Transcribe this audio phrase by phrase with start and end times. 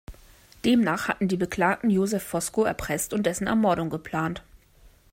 [0.65, 4.43] Demnach hätten die Beklagten Joseph Fosco erpresst und dessen Ermordung geplant.